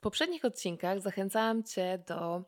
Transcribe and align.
W 0.00 0.02
poprzednich 0.02 0.44
odcinkach 0.44 1.00
zachęcałam 1.00 1.64
Cię 1.64 2.02
do 2.06 2.42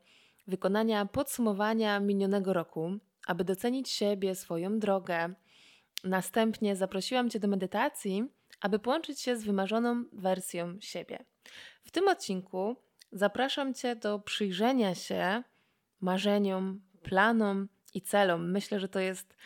wykonania 0.46 1.06
podsumowania 1.06 2.00
minionego 2.00 2.52
roku, 2.52 2.98
aby 3.26 3.44
docenić 3.44 3.90
siebie, 3.90 4.34
swoją 4.34 4.78
drogę. 4.78 5.34
Następnie 6.04 6.76
zaprosiłam 6.76 7.30
Cię 7.30 7.40
do 7.40 7.48
medytacji, 7.48 8.24
aby 8.60 8.78
połączyć 8.78 9.20
się 9.20 9.36
z 9.36 9.44
wymarzoną 9.44 10.04
wersją 10.12 10.78
siebie. 10.80 11.24
W 11.84 11.90
tym 11.90 12.08
odcinku 12.08 12.76
zapraszam 13.12 13.74
Cię 13.74 13.96
do 13.96 14.18
przyjrzenia 14.18 14.94
się 14.94 15.42
marzeniom, 16.00 16.80
planom 17.02 17.68
i 17.94 18.02
celom. 18.02 18.50
Myślę, 18.50 18.80
że 18.80 18.88
to 18.88 19.00
jest 19.00 19.36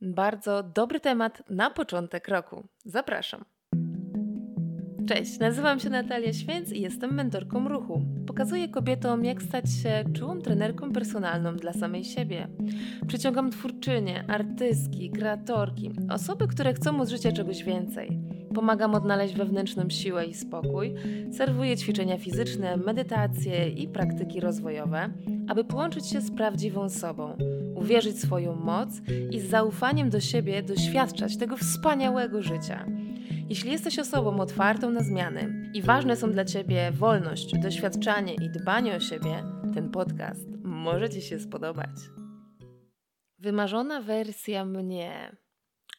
bardzo 0.00 0.62
dobry 0.62 1.00
temat 1.00 1.50
na 1.50 1.70
początek 1.70 2.28
roku. 2.28 2.66
Zapraszam. 2.84 3.44
Cześć, 5.08 5.38
nazywam 5.38 5.80
się 5.80 5.90
Natalia 5.90 6.32
Święc 6.32 6.72
i 6.72 6.80
jestem 6.80 7.14
mentorką 7.14 7.68
ruchu. 7.68 8.02
Pokazuję 8.26 8.68
kobietom, 8.68 9.24
jak 9.24 9.42
stać 9.42 9.64
się 9.82 10.04
czułą 10.12 10.40
trenerką 10.40 10.92
personalną 10.92 11.56
dla 11.56 11.72
samej 11.72 12.04
siebie. 12.04 12.48
Przyciągam 13.06 13.50
twórczynie, 13.50 14.24
artystki, 14.28 15.10
kreatorki, 15.10 15.90
osoby, 16.10 16.48
które 16.48 16.74
chcą 16.74 17.00
od 17.00 17.08
życia 17.08 17.32
czegoś 17.32 17.64
więcej. 17.64 18.18
Pomagam 18.54 18.94
odnaleźć 18.94 19.34
wewnętrzną 19.34 19.90
siłę 19.90 20.26
i 20.26 20.34
spokój, 20.34 20.94
serwuję 21.32 21.76
ćwiczenia 21.76 22.18
fizyczne, 22.18 22.76
medytacje 22.76 23.68
i 23.68 23.88
praktyki 23.88 24.40
rozwojowe, 24.40 25.10
aby 25.48 25.64
połączyć 25.64 26.06
się 26.06 26.20
z 26.20 26.30
prawdziwą 26.30 26.88
sobą, 26.88 27.36
uwierzyć 27.74 28.16
w 28.16 28.20
swoją 28.20 28.56
moc 28.56 28.90
i 29.30 29.40
z 29.40 29.50
zaufaniem 29.50 30.10
do 30.10 30.20
siebie 30.20 30.62
doświadczać 30.62 31.36
tego 31.36 31.56
wspaniałego 31.56 32.42
życia. 32.42 32.97
Jeśli 33.48 33.70
jesteś 33.70 33.98
osobą 33.98 34.40
otwartą 34.40 34.90
na 34.90 35.00
zmiany 35.00 35.70
i 35.74 35.82
ważne 35.82 36.16
są 36.16 36.32
dla 36.32 36.44
Ciebie 36.44 36.90
wolność, 36.92 37.58
doświadczanie 37.58 38.34
i 38.34 38.50
dbanie 38.50 38.96
o 38.96 39.00
siebie, 39.00 39.44
ten 39.74 39.90
podcast 39.90 40.48
może 40.62 41.10
Ci 41.10 41.22
się 41.22 41.40
spodobać. 41.40 41.90
Wymarzona 43.38 44.02
wersja 44.02 44.64
mnie, 44.64 45.36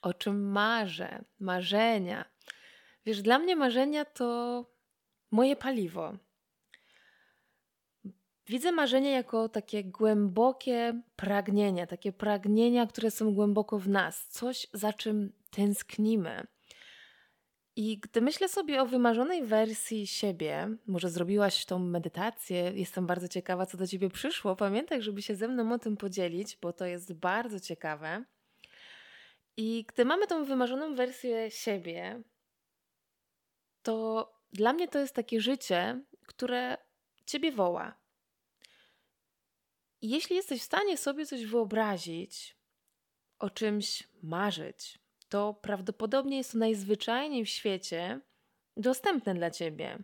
o 0.02 0.14
czym 0.14 0.52
marzę, 0.52 1.26
marzenia. 1.40 2.26
Wiesz, 3.06 3.22
dla 3.22 3.40
mnie 3.40 3.56
marzenia 3.56 4.06
to 4.06 4.66
moje 5.32 5.56
paliwo. 5.56 6.14
Widzę 8.48 8.72
marzenia 8.72 9.12
jako 9.12 9.50
takie 9.50 9.84
głębokie 9.84 11.02
pragnienia, 11.16 11.88
takie 11.88 12.12
pragnienia, 12.12 12.88
które 12.88 13.12
są 13.12 13.34
głęboko 13.34 13.80
w 13.80 13.90
nas, 13.90 14.28
coś 14.28 14.68
za 14.74 14.94
czym 14.94 15.34
tęsknimy. 15.52 16.48
I 17.82 17.98
gdy 17.98 18.22
myślę 18.22 18.50
sobie 18.50 18.82
o 18.82 18.86
wymarzonej 18.86 19.46
wersji 19.46 20.08
siebie, 20.08 20.76
może 20.88 21.10
zrobiłaś 21.10 21.66
tą 21.66 21.80
medytację, 21.80 22.72
jestem 22.76 23.08
bardzo 23.08 23.28
ciekawa, 23.28 23.66
co 23.66 23.78
do 23.78 23.88
ciebie 23.88 24.10
przyszło. 24.10 24.56
Pamiętaj, 24.56 25.02
żeby 25.02 25.22
się 25.22 25.36
ze 25.36 25.48
mną 25.48 25.74
o 25.74 25.80
tym 25.80 25.98
podzielić, 25.98 26.58
bo 26.62 26.74
to 26.74 26.86
jest 26.86 27.14
bardzo 27.14 27.60
ciekawe. 27.60 28.24
I 29.58 29.86
gdy 29.88 30.06
mamy 30.06 30.28
tą 30.28 30.46
wymarzoną 30.46 30.96
wersję 30.96 31.52
siebie, 31.52 32.24
to 33.84 34.28
dla 34.54 34.74
mnie 34.74 34.88
to 34.88 35.00
jest 35.00 35.16
takie 35.16 35.42
życie, 35.42 36.02
które 36.28 36.78
ciebie 37.26 37.52
woła. 37.52 37.96
I 40.02 40.10
jeśli 40.10 40.36
jesteś 40.36 40.62
w 40.62 40.66
stanie 40.66 40.98
sobie 40.98 41.26
coś 41.26 41.46
wyobrazić, 41.46 42.58
o 43.40 43.50
czymś 43.50 44.04
marzyć, 44.24 45.00
to 45.30 45.54
prawdopodobnie 45.54 46.38
jest 46.38 46.52
to 46.52 46.58
najzwyczajniej 46.58 47.46
w 47.46 47.50
świecie 47.50 48.22
dostępne 48.78 49.34
dla 49.34 49.52
ciebie. 49.52 49.98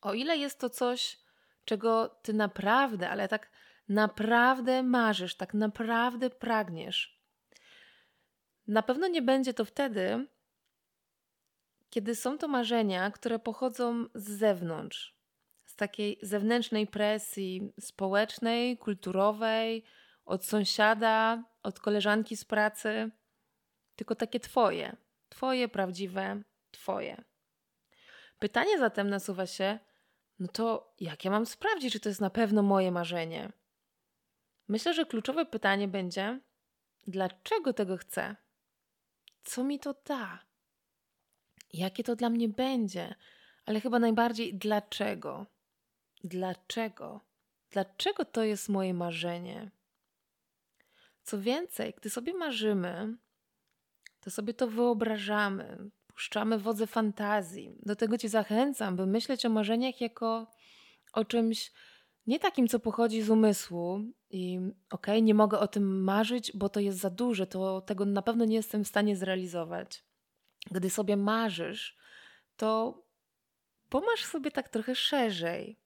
O 0.00 0.14
ile 0.14 0.36
jest 0.36 0.60
to 0.60 0.70
coś, 0.70 1.18
czego 1.64 2.08
ty 2.08 2.32
naprawdę, 2.32 3.10
ale 3.10 3.28
tak 3.28 3.50
naprawdę 3.88 4.82
marzysz, 4.82 5.34
tak 5.34 5.54
naprawdę 5.54 6.30
pragniesz. 6.30 7.20
Na 8.66 8.82
pewno 8.82 9.08
nie 9.08 9.22
będzie 9.22 9.54
to 9.54 9.64
wtedy, 9.64 10.26
kiedy 11.90 12.14
są 12.14 12.38
to 12.38 12.48
marzenia, 12.48 13.10
które 13.10 13.38
pochodzą 13.38 14.06
z 14.14 14.30
zewnątrz, 14.30 15.16
z 15.64 15.76
takiej 15.76 16.18
zewnętrznej 16.22 16.86
presji 16.86 17.72
społecznej, 17.80 18.78
kulturowej, 18.78 19.84
od 20.24 20.44
sąsiada, 20.44 21.44
od 21.62 21.80
koleżanki 21.80 22.36
z 22.36 22.44
pracy 22.44 23.10
tylko 24.00 24.14
takie 24.14 24.40
Twoje, 24.40 24.96
Twoje 25.28 25.68
prawdziwe, 25.68 26.42
Twoje. 26.70 27.24
Pytanie 28.38 28.78
zatem 28.78 29.10
nasuwa 29.10 29.46
się, 29.46 29.78
no 30.38 30.48
to 30.48 30.94
jak 31.00 31.24
ja 31.24 31.30
mam 31.30 31.46
sprawdzić, 31.46 31.92
czy 31.92 32.00
to 32.00 32.08
jest 32.08 32.20
na 32.20 32.30
pewno 32.30 32.62
moje 32.62 32.92
marzenie? 32.92 33.52
Myślę, 34.68 34.94
że 34.94 35.06
kluczowe 35.06 35.46
pytanie 35.46 35.88
będzie, 35.88 36.40
dlaczego 37.06 37.72
tego 37.72 37.96
chcę? 37.96 38.36
Co 39.44 39.64
mi 39.64 39.78
to 39.78 39.94
da? 40.04 40.38
Jakie 41.72 42.04
to 42.04 42.16
dla 42.16 42.30
mnie 42.30 42.48
będzie? 42.48 43.14
Ale 43.66 43.80
chyba 43.80 43.98
najbardziej 43.98 44.54
dlaczego? 44.54 45.46
Dlaczego? 46.24 47.20
Dlaczego 47.70 48.24
to 48.24 48.42
jest 48.42 48.68
moje 48.68 48.94
marzenie? 48.94 49.70
Co 51.22 51.40
więcej, 51.40 51.94
gdy 51.96 52.10
sobie 52.10 52.34
marzymy, 52.34 53.16
to 54.20 54.30
sobie 54.30 54.54
to 54.54 54.66
wyobrażamy, 54.66 55.90
puszczamy 56.06 56.58
wodze 56.58 56.86
fantazji. 56.86 57.74
Do 57.82 57.96
tego 57.96 58.18
Cię 58.18 58.28
zachęcam, 58.28 58.96
by 58.96 59.06
myśleć 59.06 59.46
o 59.46 59.50
marzeniach 59.50 60.00
jako 60.00 60.46
o 61.12 61.24
czymś 61.24 61.72
nie 62.26 62.38
takim, 62.38 62.68
co 62.68 62.80
pochodzi 62.80 63.22
z 63.22 63.30
umysłu 63.30 64.00
i 64.30 64.58
okej, 64.90 65.14
okay, 65.14 65.22
nie 65.22 65.34
mogę 65.34 65.58
o 65.58 65.68
tym 65.68 66.04
marzyć, 66.04 66.52
bo 66.54 66.68
to 66.68 66.80
jest 66.80 66.98
za 66.98 67.10
duże, 67.10 67.46
to 67.46 67.80
tego 67.80 68.04
na 68.04 68.22
pewno 68.22 68.44
nie 68.44 68.56
jestem 68.56 68.84
w 68.84 68.88
stanie 68.88 69.16
zrealizować. 69.16 70.04
Gdy 70.70 70.90
sobie 70.90 71.16
marzysz, 71.16 71.96
to 72.56 73.02
pomasz 73.88 74.24
sobie 74.24 74.50
tak 74.50 74.68
trochę 74.68 74.94
szerzej. 74.94 75.76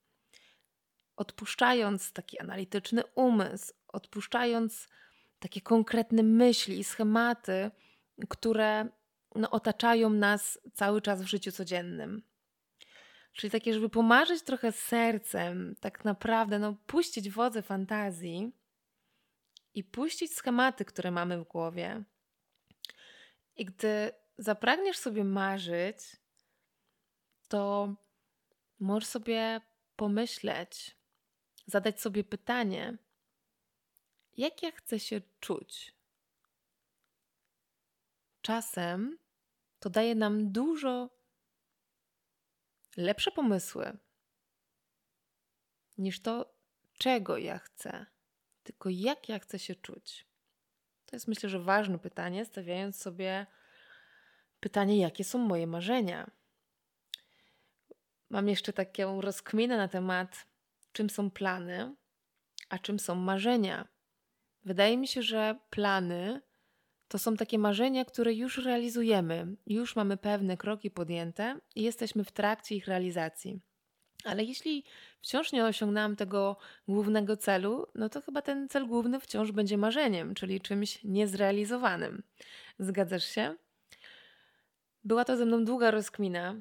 Odpuszczając 1.16 2.12
taki 2.12 2.38
analityczny 2.38 3.02
umysł, 3.14 3.72
odpuszczając 3.88 4.88
takie 5.38 5.60
konkretne 5.60 6.22
myśli 6.22 6.78
i 6.78 6.84
schematy, 6.84 7.70
które 8.28 8.88
no, 9.34 9.50
otaczają 9.50 10.10
nas 10.10 10.58
cały 10.72 11.02
czas 11.02 11.22
w 11.22 11.26
życiu 11.26 11.52
codziennym. 11.52 12.22
Czyli 13.32 13.50
takie, 13.50 13.74
żeby 13.74 13.88
pomarzyć 13.88 14.42
trochę 14.42 14.72
sercem, 14.72 15.76
tak 15.80 16.04
naprawdę, 16.04 16.58
no, 16.58 16.76
puścić 16.86 17.30
wodze 17.30 17.62
fantazji 17.62 18.52
i 19.74 19.84
puścić 19.84 20.34
schematy, 20.34 20.84
które 20.84 21.10
mamy 21.10 21.38
w 21.38 21.44
głowie. 21.44 22.04
I 23.56 23.64
gdy 23.64 24.12
zapragniesz 24.38 24.98
sobie 24.98 25.24
marzyć, 25.24 25.96
to 27.48 27.94
możesz 28.80 29.08
sobie 29.08 29.60
pomyśleć, 29.96 30.96
zadać 31.66 32.00
sobie 32.00 32.24
pytanie, 32.24 32.98
jak 34.36 34.62
ja 34.62 34.70
chcę 34.70 35.00
się 35.00 35.20
czuć 35.40 35.93
czasem 38.44 39.18
to 39.78 39.90
daje 39.90 40.14
nam 40.14 40.52
dużo 40.52 41.10
lepsze 42.96 43.30
pomysły 43.30 43.98
niż 45.98 46.20
to, 46.20 46.54
czego 46.98 47.38
ja 47.38 47.58
chcę, 47.58 48.06
tylko 48.62 48.88
jak 48.88 49.28
ja 49.28 49.38
chcę 49.38 49.58
się 49.58 49.74
czuć. 49.74 50.26
To 51.06 51.16
jest 51.16 51.28
myślę, 51.28 51.48
że 51.48 51.58
ważne 51.58 51.98
pytanie, 51.98 52.44
stawiając 52.44 52.96
sobie 52.96 53.46
pytanie, 54.60 54.98
jakie 54.98 55.24
są 55.24 55.38
moje 55.38 55.66
marzenia. 55.66 56.30
Mam 58.30 58.48
jeszcze 58.48 58.72
taką 58.72 59.20
rozkminę 59.20 59.76
na 59.76 59.88
temat, 59.88 60.46
czym 60.92 61.10
są 61.10 61.30
plany, 61.30 61.94
a 62.68 62.78
czym 62.78 62.98
są 62.98 63.14
marzenia. 63.14 63.88
Wydaje 64.64 64.96
mi 64.96 65.08
się, 65.08 65.22
że 65.22 65.58
plany 65.70 66.40
to 67.08 67.18
są 67.18 67.36
takie 67.36 67.58
marzenia, 67.58 68.04
które 68.04 68.34
już 68.34 68.58
realizujemy, 68.58 69.46
już 69.66 69.96
mamy 69.96 70.16
pewne 70.16 70.56
kroki 70.56 70.90
podjęte 70.90 71.58
i 71.74 71.82
jesteśmy 71.82 72.24
w 72.24 72.32
trakcie 72.32 72.74
ich 72.74 72.86
realizacji. 72.86 73.60
Ale 74.24 74.44
jeśli 74.44 74.84
wciąż 75.20 75.52
nie 75.52 75.64
osiągnęłam 75.64 76.16
tego 76.16 76.56
głównego 76.88 77.36
celu, 77.36 77.86
no 77.94 78.08
to 78.08 78.20
chyba 78.20 78.42
ten 78.42 78.68
cel 78.68 78.86
główny 78.86 79.20
wciąż 79.20 79.52
będzie 79.52 79.78
marzeniem, 79.78 80.34
czyli 80.34 80.60
czymś 80.60 81.04
niezrealizowanym. 81.04 82.22
Zgadzasz 82.78 83.24
się? 83.24 83.54
Była 85.04 85.24
to 85.24 85.36
ze 85.36 85.46
mną 85.46 85.64
długa 85.64 85.90
rozkmina. 85.90 86.54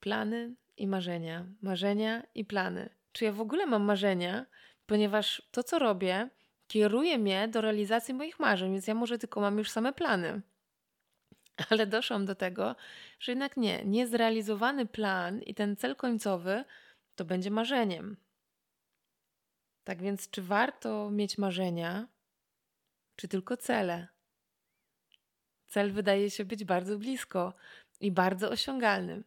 Plany 0.00 0.54
i 0.76 0.86
marzenia, 0.86 1.46
marzenia 1.62 2.22
i 2.34 2.44
plany. 2.44 2.88
Czy 3.12 3.24
ja 3.24 3.32
w 3.32 3.40
ogóle 3.40 3.66
mam 3.66 3.82
marzenia, 3.82 4.46
ponieważ 4.86 5.42
to, 5.50 5.62
co 5.62 5.78
robię, 5.78 6.30
kieruje 6.66 7.18
mnie 7.18 7.48
do 7.48 7.60
realizacji 7.60 8.14
moich 8.14 8.38
marzeń, 8.38 8.72
więc 8.72 8.86
ja 8.86 8.94
może 8.94 9.18
tylko 9.18 9.40
mam 9.40 9.58
już 9.58 9.70
same 9.70 9.92
plany. 9.92 10.42
Ale 11.70 11.86
doszłam 11.86 12.26
do 12.26 12.34
tego, 12.34 12.76
że 13.20 13.32
jednak 13.32 13.56
nie, 13.56 13.84
niezrealizowany 13.84 14.86
plan 14.86 15.42
i 15.42 15.54
ten 15.54 15.76
cel 15.76 15.96
końcowy 15.96 16.64
to 17.14 17.24
będzie 17.24 17.50
marzeniem. 17.50 18.16
Tak 19.84 20.02
więc, 20.02 20.30
czy 20.30 20.42
warto 20.42 21.10
mieć 21.10 21.38
marzenia, 21.38 22.08
czy 23.16 23.28
tylko 23.28 23.56
cele? 23.56 24.08
Cel 25.66 25.92
wydaje 25.92 26.30
się 26.30 26.44
być 26.44 26.64
bardzo 26.64 26.98
blisko 26.98 27.54
i 28.00 28.12
bardzo 28.12 28.50
osiągalny, 28.50 29.22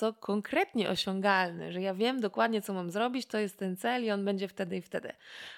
bardzo 0.00 0.20
konkretnie 0.20 0.90
osiągalny, 0.90 1.72
że 1.72 1.80
ja 1.80 1.94
wiem 1.94 2.20
dokładnie, 2.20 2.62
co 2.62 2.74
mam 2.74 2.90
zrobić, 2.90 3.26
to 3.26 3.38
jest 3.38 3.58
ten 3.58 3.76
cel 3.76 4.04
i 4.04 4.10
on 4.10 4.24
będzie 4.24 4.48
wtedy 4.48 4.76
i 4.76 4.82
wtedy. 4.82 5.12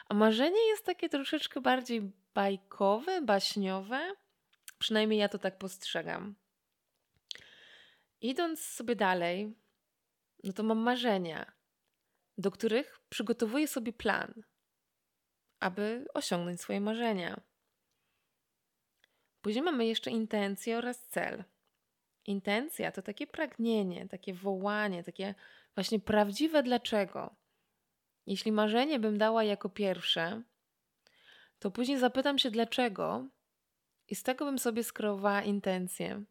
A 0.08 0.14
marzenie 0.14 0.69
jest 0.69 0.85
takie 0.85 1.08
troszeczkę 1.08 1.61
bardziej 1.61 2.12
bajkowe, 2.35 3.23
baśniowe, 3.23 4.12
przynajmniej 4.79 5.20
ja 5.20 5.29
to 5.29 5.38
tak 5.38 5.58
postrzegam. 5.58 6.35
Idąc 8.20 8.61
sobie 8.61 8.96
dalej, 8.96 9.56
no 10.44 10.52
to 10.52 10.62
mam 10.62 10.79
marzenia, 10.79 11.52
do 12.38 12.50
których 12.50 13.00
przygotowuję 13.08 13.69
sobie 13.69 13.93
plan, 13.93 14.43
aby 15.61 16.05
osiągnąć 16.14 16.61
swoje 16.61 16.81
marzenia. 16.81 17.40
Później 19.40 19.64
mamy 19.64 19.87
jeszcze 19.87 20.11
intencję 20.11 20.79
oraz 20.79 21.06
cel. 21.06 21.44
Intencja 22.28 22.92
to 22.92 23.02
takie 23.02 23.26
pragnienie, 23.26 24.08
takie 24.08 24.34
wołanie, 24.34 25.04
takie 25.04 25.34
właśnie 25.75 26.00
prawdziwe 26.00 26.62
dlaczego. 26.62 27.36
Jeśli 28.26 28.52
marzenie 28.52 28.98
bym 28.98 29.19
dała 29.19 29.44
jako 29.44 29.69
pierwsze, 29.69 30.42
to 31.58 31.70
później 31.70 31.98
zapytam 31.98 32.38
się 32.38 32.50
dlaczego 32.50 33.28
i 34.08 34.14
z 34.14 34.22
tego 34.22 34.44
bym 34.44 34.58
sobie 34.58 34.84
skreowała 34.84 35.42
intencję. 35.42 36.25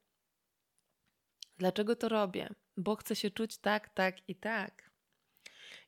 Dlaczego 1.57 1.95
to 1.95 2.09
robię? 2.09 2.49
Bo 2.77 2.95
chcę 2.95 3.15
się 3.15 3.31
czuć 3.31 3.57
tak, 3.57 3.89
tak 3.89 4.29
i 4.29 4.35
tak. 4.35 4.91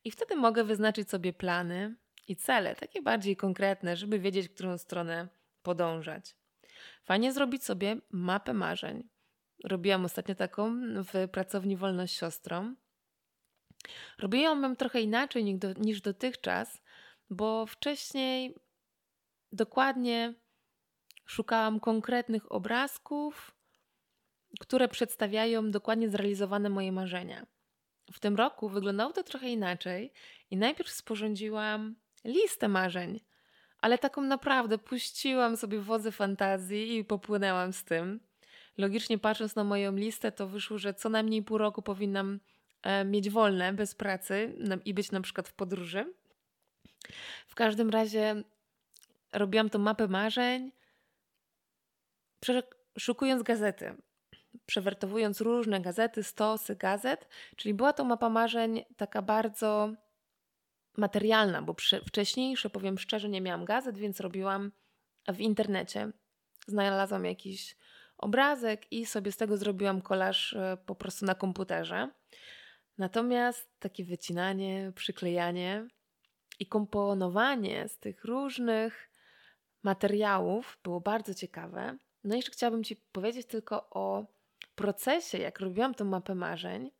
I 0.03 0.11
wtedy 0.11 0.35
mogę 0.35 0.63
wyznaczyć 0.63 1.09
sobie 1.09 1.33
plany 1.33 1.95
i 2.27 2.35
cele, 2.35 2.75
takie 2.75 3.01
bardziej 3.01 3.35
konkretne, 3.35 3.97
żeby 3.97 4.19
wiedzieć, 4.19 4.47
w 4.47 4.53
którą 4.53 4.77
stronę 4.77 5.27
podążać. 5.63 6.35
Fajnie 7.03 7.33
zrobić 7.33 7.63
sobie 7.63 7.97
mapę 8.09 8.53
marzeń. 8.53 9.09
Robiłam 9.63 10.05
ostatnio 10.05 10.35
taką 10.35 10.79
w 11.03 11.29
pracowni 11.31 11.77
Wolność 11.77 12.15
Siostrą. 12.15 12.75
Robiłam 14.17 14.63
ją 14.63 14.75
trochę 14.75 15.01
inaczej 15.01 15.59
niż 15.77 16.01
dotychczas, 16.01 16.81
bo 17.29 17.65
wcześniej 17.65 18.55
dokładnie 19.51 20.33
szukałam 21.25 21.79
konkretnych 21.79 22.51
obrazków, 22.51 23.55
które 24.59 24.87
przedstawiają 24.87 25.71
dokładnie 25.71 26.09
zrealizowane 26.09 26.69
moje 26.69 26.91
marzenia. 26.91 27.45
W 28.13 28.19
tym 28.19 28.35
roku 28.35 28.69
wyglądało 28.69 29.13
to 29.13 29.23
trochę 29.23 29.49
inaczej 29.49 30.13
i 30.51 30.57
najpierw 30.57 30.89
sporządziłam 30.89 31.95
listę 32.25 32.67
marzeń, 32.67 33.19
ale 33.81 33.97
taką 33.97 34.21
naprawdę 34.21 34.77
puściłam 34.77 35.57
sobie 35.57 35.79
wodze 35.79 36.11
fantazji 36.11 36.97
i 36.97 37.05
popłynęłam 37.05 37.73
z 37.73 37.83
tym. 37.83 38.28
Logicznie 38.77 39.17
patrząc 39.17 39.55
na 39.55 39.63
moją 39.63 39.95
listę, 39.95 40.31
to 40.31 40.47
wyszło, 40.47 40.77
że 40.77 40.93
co 40.93 41.09
najmniej 41.09 41.43
pół 41.43 41.57
roku 41.57 41.81
powinnam 41.81 42.39
e, 42.81 43.05
mieć 43.05 43.29
wolne 43.29 43.73
bez 43.73 43.95
pracy 43.95 44.55
i 44.85 44.93
być 44.93 45.11
na 45.11 45.21
przykład 45.21 45.47
w 45.47 45.53
podróży. 45.53 46.13
W 47.47 47.55
każdym 47.55 47.89
razie 47.89 48.43
robiłam 49.33 49.69
tą 49.69 49.79
mapę 49.79 50.07
marzeń, 50.07 50.71
przeszukując 52.39 53.43
gazety, 53.43 53.95
przewertowując 54.65 55.41
różne 55.41 55.81
gazety, 55.81 56.23
stosy 56.23 56.75
gazet, 56.75 57.27
czyli 57.55 57.73
była 57.73 57.93
to 57.93 58.03
mapa 58.03 58.29
marzeń 58.29 58.85
taka 58.97 59.21
bardzo 59.21 59.93
materialna, 60.97 61.61
bo 61.61 61.75
wcześniejsze, 62.07 62.69
powiem 62.69 62.97
szczerze, 62.97 63.29
nie 63.29 63.41
miałam 63.41 63.65
gazet, 63.65 63.97
więc 63.97 64.19
robiłam 64.19 64.71
w 65.27 65.39
internecie. 65.39 66.11
Znalazłam 66.67 67.25
jakiś 67.25 67.75
obrazek 68.19 68.91
i 68.91 69.05
sobie 69.05 69.31
z 69.31 69.37
tego 69.37 69.57
zrobiłam 69.57 70.01
kolaż 70.01 70.53
e, 70.53 70.77
po 70.85 70.95
prostu 70.95 71.25
na 71.25 71.35
komputerze. 71.35 72.09
Natomiast 72.97 73.79
takie 73.79 74.05
wycinanie, 74.05 74.91
przyklejanie 74.95 75.87
i 76.59 76.65
komponowanie 76.65 77.87
z 77.87 77.97
tych 77.97 78.25
różnych 78.25 79.09
materiałów 79.83 80.79
było 80.83 81.01
bardzo 81.01 81.33
ciekawe. 81.33 81.97
No 82.23 82.35
i 82.35 82.37
jeszcze 82.37 82.51
chciałabym 82.51 82.83
Ci 82.83 82.95
powiedzieć 82.95 83.47
tylko 83.47 83.89
o 83.89 84.25
procesie, 84.75 85.37
jak 85.37 85.59
robiłam 85.59 85.95
tą 85.95 86.05
mapę 86.05 86.35
marzeń, 86.35 86.91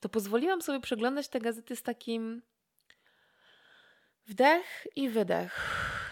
to 0.00 0.08
pozwoliłam 0.08 0.62
sobie 0.62 0.80
przeglądać 0.80 1.28
te 1.28 1.40
gazety 1.40 1.76
z 1.76 1.82
takim 1.82 2.42
wdech 4.26 4.86
i 4.96 5.08
wydech, 5.08 5.60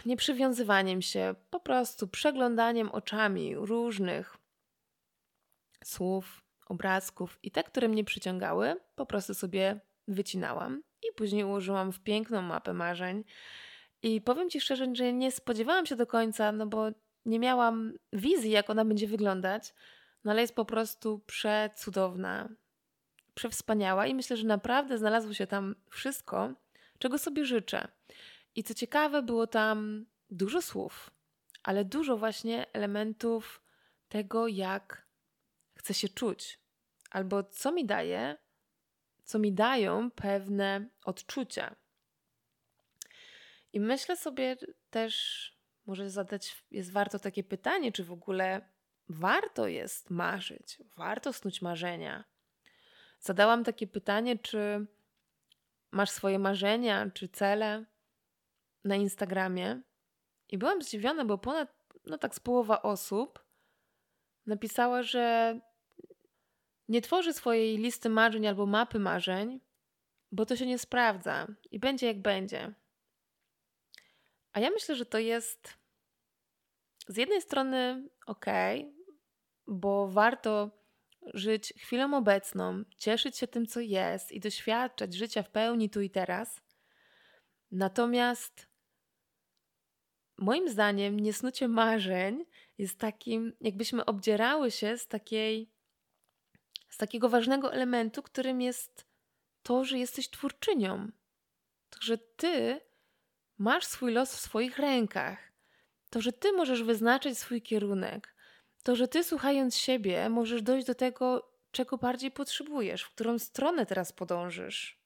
nie 0.06 0.16
przywiązywaniem 0.16 1.02
się, 1.02 1.34
po 1.50 1.60
prostu 1.60 2.08
przeglądaniem 2.08 2.90
oczami 2.90 3.56
różnych 3.56 4.36
słów, 5.84 6.44
obrazków 6.66 7.38
i 7.42 7.50
te, 7.50 7.62
które 7.62 7.88
mnie 7.88 8.04
przyciągały, 8.04 8.76
po 8.94 9.06
prostu 9.06 9.34
sobie 9.34 9.80
wycinałam 10.08 10.82
i 11.02 11.14
później 11.16 11.44
ułożyłam 11.44 11.92
w 11.92 12.00
piękną 12.00 12.42
mapę 12.42 12.74
marzeń. 12.74 13.24
I 14.02 14.20
powiem 14.20 14.50
Ci 14.50 14.60
szczerze, 14.60 14.86
że 14.92 15.12
nie 15.12 15.32
spodziewałam 15.32 15.86
się 15.86 15.96
do 15.96 16.06
końca, 16.06 16.52
no 16.52 16.66
bo 16.66 16.86
nie 17.26 17.38
miałam 17.38 17.92
wizji, 18.12 18.50
jak 18.50 18.70
ona 18.70 18.84
będzie 18.84 19.06
wyglądać, 19.06 19.74
no 20.24 20.30
ale 20.30 20.40
jest 20.40 20.54
po 20.54 20.64
prostu 20.64 21.18
przecudowna, 21.26 22.48
przewspaniała 23.34 24.06
i 24.06 24.14
myślę, 24.14 24.36
że 24.36 24.46
naprawdę 24.46 24.98
znalazło 24.98 25.34
się 25.34 25.46
tam 25.46 25.74
wszystko, 25.90 26.52
czego 26.98 27.18
sobie 27.18 27.44
życzę. 27.44 27.88
I 28.54 28.64
co 28.64 28.74
ciekawe, 28.74 29.22
było 29.22 29.46
tam 29.46 30.06
dużo 30.30 30.62
słów, 30.62 31.10
ale 31.62 31.84
dużo 31.84 32.16
właśnie 32.16 32.66
elementów 32.72 33.62
tego, 34.08 34.48
jak 34.48 35.06
chcę 35.74 35.94
się 35.94 36.08
czuć, 36.08 36.60
albo 37.10 37.44
co 37.44 37.72
mi 37.72 37.86
daje, 37.86 38.36
co 39.24 39.38
mi 39.38 39.52
dają 39.52 40.10
pewne 40.10 40.88
odczucia. 41.04 41.76
I 43.72 43.80
myślę 43.80 44.16
sobie 44.16 44.56
też, 44.90 45.14
może 45.86 46.10
zadać, 46.10 46.64
jest 46.70 46.92
warto 46.92 47.18
takie 47.18 47.44
pytanie, 47.44 47.92
czy 47.92 48.04
w 48.04 48.12
ogóle 48.12 48.68
warto 49.08 49.68
jest 49.68 50.10
marzyć, 50.10 50.78
warto 50.96 51.32
snuć 51.32 51.62
marzenia. 51.62 52.24
Zadałam 53.20 53.64
takie 53.64 53.86
pytanie, 53.86 54.38
czy 54.38 54.86
masz 55.90 56.10
swoje 56.10 56.38
marzenia 56.38 57.10
czy 57.14 57.28
cele 57.28 57.84
na 58.84 58.96
Instagramie 58.96 59.82
i 60.48 60.58
byłam 60.58 60.82
zdziwiona, 60.82 61.24
bo 61.24 61.38
ponad, 61.38 61.68
no 62.06 62.18
tak 62.18 62.34
z 62.34 62.40
połowa 62.40 62.82
osób 62.82 63.44
napisała, 64.46 65.02
że 65.02 65.60
nie 66.88 67.00
tworzy 67.00 67.32
swojej 67.32 67.78
listy 67.78 68.08
marzeń 68.08 68.46
albo 68.46 68.66
mapy 68.66 68.98
marzeń, 68.98 69.60
bo 70.32 70.46
to 70.46 70.56
się 70.56 70.66
nie 70.66 70.78
sprawdza 70.78 71.46
i 71.70 71.78
będzie 71.78 72.06
jak 72.06 72.22
będzie. 72.22 72.74
A 74.52 74.60
ja 74.60 74.70
myślę, 74.70 74.96
że 74.96 75.06
to 75.06 75.18
jest 75.18 75.78
z 77.08 77.16
jednej 77.16 77.42
strony 77.42 78.08
ok, 78.26 78.46
bo 79.66 80.08
warto 80.08 80.70
żyć 81.34 81.74
chwilą 81.76 82.16
obecną, 82.16 82.84
cieszyć 82.96 83.38
się 83.38 83.46
tym, 83.46 83.66
co 83.66 83.80
jest 83.80 84.32
i 84.32 84.40
doświadczać 84.40 85.14
życia 85.14 85.42
w 85.42 85.50
pełni 85.50 85.90
tu 85.90 86.00
i 86.00 86.10
teraz. 86.10 86.60
Natomiast 87.70 88.73
moim 90.38 90.68
zdaniem 90.68 91.20
niesnucie 91.20 91.68
marzeń 91.68 92.44
jest 92.78 92.98
takim, 92.98 93.52
jakbyśmy 93.60 94.04
obdzierały 94.04 94.70
się 94.70 94.98
z 94.98 95.06
takiej 95.06 95.74
z 96.94 96.96
takiego 96.96 97.28
ważnego 97.28 97.72
elementu, 97.72 98.22
którym 98.22 98.60
jest 98.60 99.06
to, 99.62 99.84
że 99.84 99.98
jesteś 99.98 100.30
twórczynią. 100.30 101.08
Także 101.90 102.18
ty 102.18 102.80
masz 103.58 103.84
swój 103.84 104.12
los 104.12 104.36
w 104.36 104.40
swoich 104.40 104.78
rękach. 104.78 105.52
To, 106.10 106.20
że 106.20 106.32
ty 106.32 106.52
możesz 106.52 106.82
wyznaczyć 106.82 107.38
swój 107.38 107.62
kierunek. 107.62 108.34
To, 108.82 108.96
że 108.96 109.08
ty 109.08 109.24
słuchając 109.24 109.76
siebie 109.76 110.28
możesz 110.28 110.62
dojść 110.62 110.86
do 110.86 110.94
tego, 110.94 111.50
czego 111.70 111.98
bardziej 111.98 112.30
potrzebujesz, 112.30 113.02
w 113.02 113.10
którą 113.10 113.38
stronę 113.38 113.86
teraz 113.86 114.12
podążysz. 114.12 114.98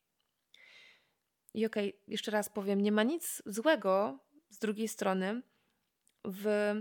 I 1.55 1.67
okej, 1.67 1.89
okay, 1.89 2.01
jeszcze 2.09 2.31
raz 2.31 2.49
powiem, 2.49 2.81
nie 2.81 2.93
ma 2.93 3.03
nic 3.03 3.43
złego 3.47 4.19
z 4.51 4.59
drugiej 4.59 4.89
strony 4.89 5.43
w 6.25 6.75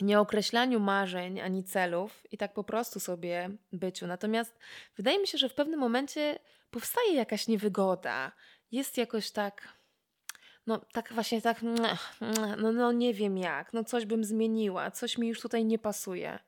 nieokreślaniu 0.00 0.80
marzeń 0.80 1.40
ani 1.40 1.64
celów 1.64 2.22
i 2.30 2.38
tak 2.38 2.54
po 2.54 2.64
prostu 2.64 3.00
sobie 3.00 3.50
byciu. 3.72 4.06
Natomiast 4.06 4.58
wydaje 4.96 5.18
mi 5.18 5.26
się, 5.26 5.38
że 5.38 5.48
w 5.48 5.54
pewnym 5.54 5.80
momencie 5.80 6.38
powstaje 6.70 7.14
jakaś 7.14 7.48
niewygoda. 7.48 8.32
Jest 8.70 8.96
jakoś 8.96 9.30
tak 9.30 9.74
no 10.66 10.80
tak 10.92 11.12
właśnie 11.12 11.42
tak, 11.42 11.62
no, 12.58 12.72
no 12.72 12.92
nie 12.92 13.14
wiem 13.14 13.38
jak, 13.38 13.72
no 13.72 13.84
coś 13.84 14.06
bym 14.06 14.24
zmieniła, 14.24 14.90
coś 14.90 15.18
mi 15.18 15.28
już 15.28 15.40
tutaj 15.40 15.64
nie 15.64 15.78
pasuje. 15.78 16.38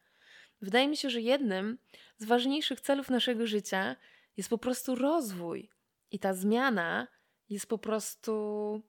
Wydaje 0.63 0.89
mi 0.89 0.97
się, 0.97 1.11
że 1.11 1.21
jednym 1.21 1.79
z 2.19 2.25
ważniejszych 2.25 2.81
celów 2.81 3.11
naszego 3.11 3.47
życia 3.47 3.97
jest 4.37 4.51
po 4.51 4.59
prostu 4.59 4.95
rozwój. 4.95 5.71
I 6.11 6.19
ta 6.19 6.35
zmiana 6.35 7.09
jest 7.49 7.67
po 7.67 7.79
prostu 7.79 8.83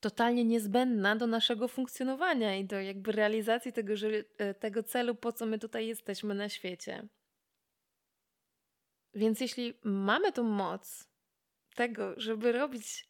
totalnie 0.00 0.44
niezbędna 0.44 1.16
do 1.16 1.26
naszego 1.26 1.68
funkcjonowania 1.68 2.56
i 2.56 2.64
do 2.64 2.80
jakby 2.80 3.12
realizacji 3.12 3.72
tego, 3.72 3.94
e, 4.38 4.54
tego 4.54 4.82
celu, 4.82 5.14
po 5.14 5.32
co 5.32 5.46
my 5.46 5.58
tutaj 5.58 5.86
jesteśmy 5.86 6.34
na 6.34 6.48
świecie. 6.48 7.08
Więc 9.14 9.40
jeśli 9.40 9.74
mamy 9.84 10.32
tą 10.32 10.42
moc 10.42 11.08
tego, 11.74 12.14
żeby 12.16 12.52
robić 12.52 13.08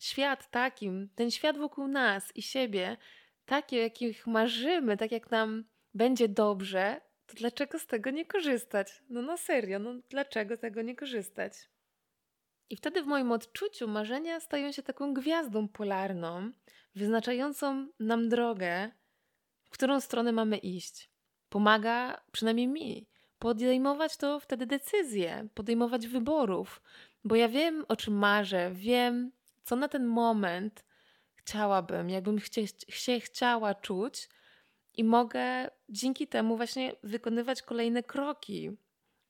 świat 0.00 0.50
takim, 0.50 1.08
ten 1.14 1.30
świat 1.30 1.58
wokół 1.58 1.88
nas 1.88 2.36
i 2.36 2.42
siebie, 2.42 2.96
taki, 3.44 3.78
o 3.78 3.82
jakich 3.82 4.26
marzymy, 4.26 4.96
tak 4.96 5.12
jak 5.12 5.30
nam 5.30 5.64
będzie 5.94 6.28
dobrze, 6.28 7.00
to 7.26 7.34
dlaczego 7.34 7.78
z 7.78 7.86
tego 7.86 8.10
nie 8.10 8.26
korzystać? 8.26 9.02
No 9.08 9.22
na 9.22 9.36
serio, 9.36 9.78
no 9.78 9.94
dlaczego 10.10 10.56
tego 10.56 10.82
nie 10.82 10.96
korzystać? 10.96 11.52
I 12.70 12.76
wtedy 12.76 13.02
w 13.02 13.06
moim 13.06 13.32
odczuciu 13.32 13.88
marzenia 13.88 14.40
stają 14.40 14.72
się 14.72 14.82
taką 14.82 15.14
gwiazdą 15.14 15.68
polarną, 15.68 16.50
wyznaczającą 16.94 17.88
nam 18.00 18.28
drogę, 18.28 18.90
w 19.64 19.70
którą 19.70 20.00
stronę 20.00 20.32
mamy 20.32 20.56
iść. 20.56 21.10
Pomaga 21.48 22.20
przynajmniej 22.32 22.68
mi 22.68 23.06
podejmować 23.38 24.16
to 24.16 24.40
wtedy 24.40 24.66
decyzje, 24.66 25.48
podejmować 25.54 26.06
wyborów, 26.06 26.82
bo 27.24 27.36
ja 27.36 27.48
wiem, 27.48 27.84
o 27.88 27.96
czym 27.96 28.14
marzę, 28.14 28.70
wiem, 28.74 29.32
co 29.62 29.76
na 29.76 29.88
ten 29.88 30.06
moment 30.06 30.84
chciałabym, 31.34 32.10
jakbym 32.10 32.38
chcie, 32.38 32.62
się 32.88 33.20
chciała 33.20 33.74
czuć, 33.74 34.28
i 34.96 35.04
mogę 35.04 35.70
dzięki 35.88 36.26
temu 36.26 36.56
właśnie 36.56 36.92
wykonywać 37.02 37.62
kolejne 37.62 38.02
kroki, 38.02 38.70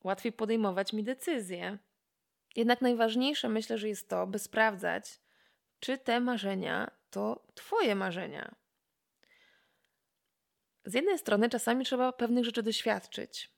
łatwiej 0.05 0.33
podejmować 0.33 0.93
mi 0.93 1.05
decyzje. 1.05 1.78
Jednak 2.57 2.81
najważniejsze 2.81 3.49
myślę, 3.49 3.79
że 3.79 3.89
jest 3.89 4.09
to, 4.09 4.27
by 4.27 4.39
sprawdzać, 4.39 5.21
czy 5.81 5.99
te 5.99 6.21
marzenia 6.21 6.91
to 7.11 7.47
Twoje 7.55 7.95
marzenia. 7.95 8.55
Z 10.85 10.95
jednej 10.95 11.19
strony 11.19 11.49
czasami 11.49 11.85
trzeba 11.85 12.13
pewnych 12.13 12.45
rzeczy 12.45 12.63
doświadczyć, 12.63 13.51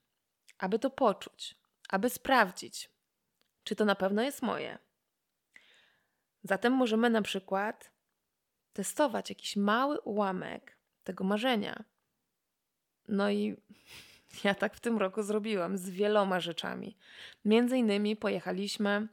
aby 0.57 0.79
to 0.79 0.89
poczuć, 0.89 1.55
aby 1.89 2.09
sprawdzić, 2.09 2.89
czy 3.63 3.75
to 3.75 3.85
na 3.85 3.95
pewno 3.95 4.21
jest 4.21 4.41
moje. 4.41 4.77
Zatem 6.43 6.73
możemy 6.73 7.09
na 7.09 7.21
przykład 7.21 7.91
testować 8.73 9.29
jakiś 9.29 9.55
mały 9.55 10.01
ułamek 10.01 10.77
tego 11.03 11.23
marzenia. 11.23 11.83
No 13.07 13.29
i 13.29 13.57
ja 14.43 14.55
tak 14.55 14.75
w 14.75 14.79
tym 14.79 14.97
roku 14.97 15.23
zrobiłam 15.23 15.77
z 15.77 15.89
wieloma 15.89 16.39
rzeczami. 16.39 16.97
Między 17.45 17.77
innymi 17.77 18.15
pojechaliśmy 18.15 19.07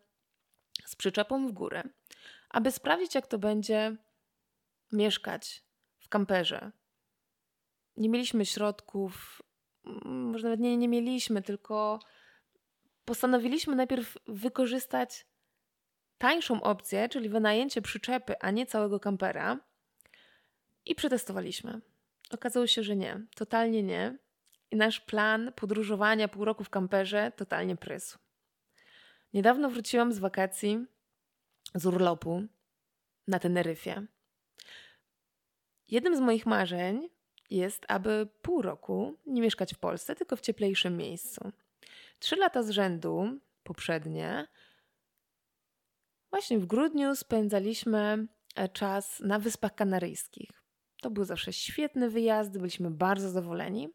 z 0.85 0.97
przyczepą 0.97 1.49
w 1.49 1.53
górę, 1.53 1.83
aby 2.51 2.73
sprawdzić, 2.73 3.15
jak 3.15 3.27
to 3.27 3.39
będzie 3.39 3.97
mieszkać 4.93 5.63
w 5.99 6.09
kamperze. 6.09 6.73
Nie 7.97 8.09
mieliśmy 8.09 8.47
środków, 8.47 9.43
może 10.05 10.45
nawet 10.45 10.61
nie, 10.61 10.77
nie 10.77 10.89
mieliśmy, 10.89 11.43
tylko 11.43 12.01
postanowiliśmy 13.05 13.77
najpierw 13.77 14.19
wykorzystać 14.27 15.27
tańszą 16.19 16.63
opcję, 16.63 17.09
czyli 17.09 17.29
wynajęcie 17.29 17.83
przyczepy, 17.83 18.35
a 18.41 18.51
nie 18.51 18.67
całego 18.67 19.01
kampera. 19.01 19.61
I 20.87 20.95
przetestowaliśmy. 20.95 21.81
Okazało 22.31 22.67
się, 22.67 22.83
że 22.83 22.97
nie, 22.97 23.27
totalnie 23.35 23.83
nie. 23.83 24.19
Nasz 24.77 25.01
plan 25.01 25.53
podróżowania 25.53 26.29
pół 26.29 26.45
roku 26.45 26.65
w 26.65 26.71
kamperze 26.71 27.33
totalnie 27.37 27.77
prysł. 27.77 28.19
Niedawno 29.33 29.71
wróciłam 29.71 30.13
z 30.13 30.19
wakacji, 30.19 30.87
z 31.75 31.87
urlopu 31.87 32.43
na 33.29 33.39
Teneryfie. 33.39 34.07
Jednym 35.89 36.17
z 36.17 36.21
moich 36.21 36.47
marzeń 36.47 37.09
jest, 37.51 37.85
aby 37.89 38.29
pół 38.43 38.63
roku 38.63 39.19
nie 39.27 39.43
mieszkać 39.43 39.75
w 39.75 39.79
Polsce, 39.79 40.15
tylko 40.15 40.37
w 40.37 40.41
cieplejszym 40.41 40.97
miejscu. 40.97 41.53
Trzy 42.19 42.37
lata 42.37 42.63
z 42.63 42.71
rzędu, 42.71 43.41
poprzednie, 43.63 44.49
właśnie 46.31 46.59
w 46.59 46.67
grudniu 46.67 47.17
spędzaliśmy 47.17 48.27
e, 48.55 48.69
czas 48.69 49.21
na 49.21 49.39
Wyspach 49.39 49.75
Kanaryjskich. 49.75 50.51
To 51.03 51.11
był 51.11 51.25
zawsze 51.25 51.53
świetny 51.53 52.11
wyjazd, 52.11 52.59
byliśmy 52.59 52.91
bardzo 52.91 53.31
zadowoleni. 53.31 53.89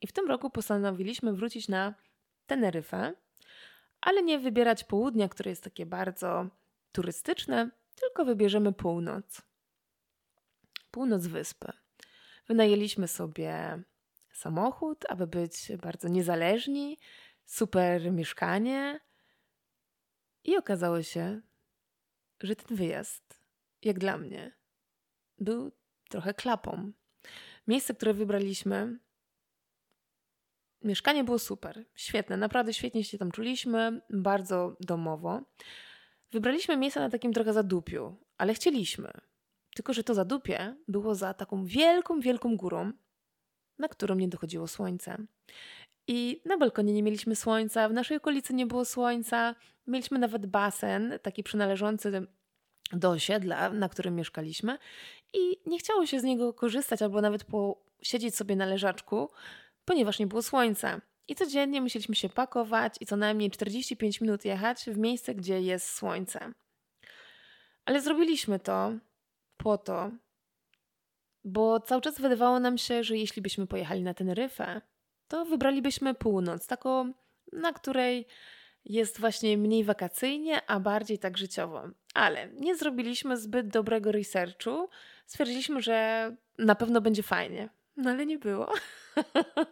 I 0.00 0.06
w 0.06 0.12
tym 0.12 0.28
roku 0.28 0.50
postanowiliśmy 0.50 1.32
wrócić 1.32 1.68
na 1.68 1.94
Teneryfę, 2.46 3.14
ale 4.00 4.22
nie 4.22 4.38
wybierać 4.38 4.84
południa, 4.84 5.28
które 5.28 5.50
jest 5.50 5.64
takie 5.64 5.86
bardzo 5.86 6.46
turystyczne, 6.92 7.70
tylko 7.94 8.24
wybierzemy 8.24 8.72
północ. 8.72 9.42
Północ 10.90 11.26
wyspy. 11.26 11.72
Wynajęliśmy 12.46 13.08
sobie 13.08 13.82
samochód, 14.32 15.04
aby 15.08 15.26
być 15.26 15.72
bardzo 15.82 16.08
niezależni, 16.08 16.98
super 17.44 18.12
mieszkanie. 18.12 19.00
I 20.44 20.56
okazało 20.56 21.02
się, 21.02 21.40
że 22.40 22.56
ten 22.56 22.76
wyjazd, 22.76 23.40
jak 23.82 23.98
dla 23.98 24.18
mnie, 24.18 24.54
był 25.38 25.72
trochę 26.08 26.34
klapą. 26.34 26.92
Miejsce, 27.66 27.94
które 27.94 28.14
wybraliśmy, 28.14 28.98
mieszkanie 30.82 31.24
było 31.24 31.38
super, 31.38 31.84
świetne, 31.94 32.36
naprawdę 32.36 32.74
świetnie 32.74 33.04
się 33.04 33.18
tam 33.18 33.30
czuliśmy, 33.30 34.00
bardzo 34.10 34.76
domowo. 34.80 35.42
Wybraliśmy 36.32 36.76
miejsce 36.76 37.00
na 37.00 37.10
takim 37.10 37.32
trochę 37.32 37.52
zadupiu, 37.52 38.16
ale 38.38 38.54
chcieliśmy. 38.54 39.10
Tylko, 39.74 39.92
że 39.92 40.04
to 40.04 40.14
zadupie 40.14 40.76
było 40.88 41.14
za 41.14 41.34
taką 41.34 41.64
wielką, 41.64 42.20
wielką 42.20 42.56
górą, 42.56 42.92
na 43.78 43.88
którą 43.88 44.14
nie 44.14 44.28
dochodziło 44.28 44.68
słońce. 44.68 45.16
I 46.06 46.42
na 46.44 46.58
balkonie 46.58 46.92
nie 46.92 47.02
mieliśmy 47.02 47.36
słońca, 47.36 47.88
w 47.88 47.92
naszej 47.92 48.16
okolicy 48.16 48.54
nie 48.54 48.66
było 48.66 48.84
słońca. 48.84 49.54
Mieliśmy 49.86 50.18
nawet 50.18 50.46
basen, 50.46 51.18
taki 51.22 51.42
przynależący 51.42 52.26
do 52.92 53.10
osiedla, 53.10 53.70
na 53.70 53.88
którym 53.88 54.14
mieszkaliśmy, 54.16 54.78
i 55.34 55.60
nie 55.66 55.78
chciało 55.78 56.06
się 56.06 56.20
z 56.20 56.22
niego 56.22 56.52
korzystać 56.52 57.02
albo 57.02 57.20
nawet 57.20 57.44
posiedzieć 57.44 58.36
sobie 58.36 58.56
na 58.56 58.66
leżaczku, 58.66 59.30
ponieważ 59.88 60.18
nie 60.18 60.26
było 60.26 60.42
słońca. 60.42 61.00
I 61.28 61.34
codziennie 61.34 61.80
musieliśmy 61.80 62.14
się 62.14 62.28
pakować 62.28 62.94
i 63.00 63.06
co 63.06 63.16
najmniej 63.16 63.50
45 63.50 64.20
minut 64.20 64.44
jechać 64.44 64.84
w 64.84 64.98
miejsce, 64.98 65.34
gdzie 65.34 65.60
jest 65.60 65.94
słońce. 65.94 66.52
Ale 67.84 68.00
zrobiliśmy 68.00 68.58
to 68.58 68.92
po 69.56 69.78
to, 69.78 70.10
bo 71.44 71.80
cały 71.80 72.02
czas 72.02 72.20
wydawało 72.20 72.60
nam 72.60 72.78
się, 72.78 73.04
że 73.04 73.16
jeśli 73.16 73.42
byśmy 73.42 73.66
pojechali 73.66 74.02
na 74.02 74.14
Teneryfę, 74.14 74.80
to 75.28 75.44
wybralibyśmy 75.44 76.14
północ, 76.14 76.66
taką, 76.66 77.12
na 77.52 77.72
której 77.72 78.26
jest 78.84 79.20
właśnie 79.20 79.58
mniej 79.58 79.84
wakacyjnie, 79.84 80.70
a 80.70 80.80
bardziej 80.80 81.18
tak 81.18 81.38
życiowo. 81.38 81.88
Ale 82.14 82.48
nie 82.48 82.76
zrobiliśmy 82.76 83.36
zbyt 83.36 83.68
dobrego 83.68 84.12
researchu. 84.12 84.88
Stwierdziliśmy, 85.26 85.82
że 85.82 86.36
na 86.58 86.74
pewno 86.74 87.00
będzie 87.00 87.22
fajnie. 87.22 87.68
No 87.98 88.10
ale 88.10 88.26
nie 88.26 88.38
było. 88.38 88.72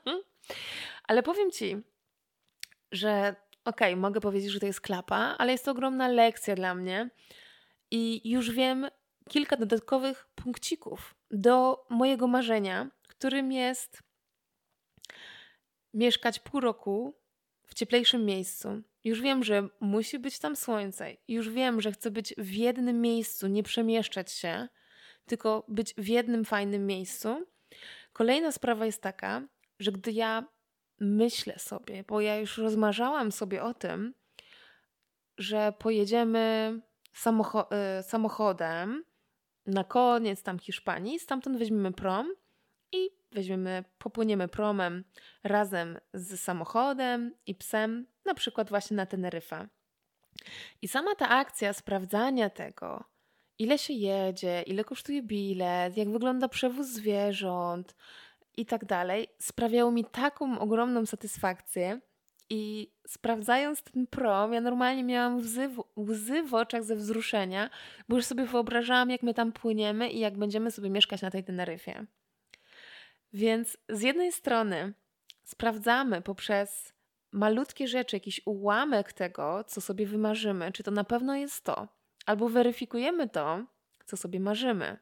ale 1.09 1.23
powiem 1.23 1.51
ci, 1.51 1.77
że 2.93 3.37
okej, 3.65 3.93
okay, 3.93 4.01
mogę 4.01 4.21
powiedzieć, 4.21 4.51
że 4.51 4.61
to 4.61 4.67
jest 4.67 4.81
klapa, 4.81 5.17
ale 5.39 5.53
jest 5.53 5.65
to 5.65 5.71
ogromna 5.71 6.09
lekcja 6.09 6.55
dla 6.55 6.75
mnie 6.75 7.11
i 7.91 8.31
już 8.31 8.51
wiem 8.51 8.89
kilka 9.29 9.57
dodatkowych 9.57 10.29
punkcików 10.35 11.15
do 11.31 11.87
mojego 11.91 12.27
marzenia, 12.27 12.91
którym 13.09 13.53
jest 13.53 14.03
mieszkać 15.95 16.39
pół 16.39 16.61
roku 16.61 17.15
w 17.67 17.75
cieplejszym 17.75 18.25
miejscu. 18.25 18.83
Już 19.05 19.21
wiem, 19.21 19.45
że 19.45 19.69
musi 19.81 20.19
być 20.19 20.39
tam 20.39 20.57
słońce. 20.57 21.17
Już 21.29 21.51
wiem, 21.51 21.81
że 21.81 21.93
chcę 21.93 22.11
być 22.11 22.35
w 22.39 22.53
jednym 22.53 23.01
miejscu, 23.01 23.47
nie 23.47 23.63
przemieszczać 23.63 24.33
się, 24.33 24.69
tylko 25.27 25.65
być 25.69 25.95
w 25.95 26.09
jednym 26.09 26.45
fajnym 26.45 26.87
miejscu. 26.87 27.47
Kolejna 28.17 28.53
sprawa 28.53 28.87
jest 28.87 29.03
taka, 29.03 29.43
że 29.79 29.93
gdy 29.93 30.13
ja 30.13 30.45
myślę 31.01 31.59
sobie, 31.59 32.05
bo 32.09 32.21
ja 32.21 32.37
już 32.37 32.59
rozmarzałam 32.59 33.33
sobie 33.33 33.63
o 33.63 33.75
tym, 33.75 34.15
że 35.39 35.73
pojedziemy 35.79 36.81
samocho 37.15 37.69
y, 37.99 38.03
samochodem 38.03 39.05
na 39.67 39.85
koniec 39.85 40.43
tam 40.43 40.59
Hiszpanii, 40.59 41.19
stamtąd 41.19 41.59
weźmiemy 41.59 41.93
prom 41.93 42.35
i 42.93 43.11
weźmiemy, 43.33 43.85
popłyniemy 43.99 44.49
promem 44.49 45.05
razem 45.45 45.99
z 46.15 46.41
samochodem 46.41 47.35
i 47.47 47.55
psem, 47.55 48.07
na 48.25 48.35
przykład 48.35 48.69
właśnie 48.69 48.97
na 48.97 49.07
Teneryfę. 49.07 49.69
I 50.83 50.89
sama 50.89 51.15
ta 51.15 51.29
akcja 51.29 51.73
sprawdzania 51.73 52.51
tego, 52.51 53.05
ile 53.59 53.79
się 53.79 53.93
jedzie, 53.93 54.63
ile 54.63 54.85
kosztuje 54.85 55.23
bilet, 55.23 55.97
jak 55.97 56.11
wygląda 56.11 56.49
przewóz 56.49 56.87
zwierząt 56.87 57.95
i 58.57 58.67
tak 58.67 58.85
dalej, 58.85 59.29
sprawiało 59.39 59.91
mi 59.91 60.05
taką 60.05 60.59
ogromną 60.59 61.07
satysfakcję 61.07 62.01
I 62.51 62.93
sprawdzając 63.07 63.83
ten 63.83 64.07
prom, 64.07 64.53
ja 64.53 64.61
normalnie 64.61 65.05
miałam 65.05 65.37
łzy 65.37 65.69
w, 65.69 65.85
łzy 65.97 66.43
w 66.43 66.55
oczach 66.55 66.85
ze 66.85 66.97
wzruszenia, 66.97 67.71
bo 68.09 68.17
już 68.17 68.25
sobie 68.25 68.45
wyobrażałam, 68.45 69.11
jak 69.11 69.23
my 69.23 69.35
tam 69.35 69.53
płyniemy 69.53 70.11
i 70.11 70.19
jak 70.19 70.39
będziemy 70.39 70.71
sobie 70.71 70.91
mieszkać 70.91 71.23
na 71.23 71.31
tej 71.31 71.45
Teneryfie. 71.45 72.07
Więc 73.33 73.77
z 73.89 74.03
jednej 74.03 74.33
strony 74.33 74.95
sprawdzamy 75.43 76.23
poprzez 76.23 76.93
malutkie 77.33 77.89
rzeczy, 77.89 78.17
jakiś 78.17 78.41
ułamek 78.45 79.13
tego, 79.13 79.65
co 79.65 79.81
sobie 79.81 80.07
wymarzymy, 80.07 80.73
czy 80.73 80.83
to 80.83 80.91
na 80.91 81.05
pewno 81.05 81.37
jest 81.37 81.65
to, 81.65 81.89
albo 82.27 82.49
weryfikujemy 82.49 83.29
to, 83.29 83.67
co 84.07 84.17
sobie 84.17 84.41
marzymy. 84.41 84.99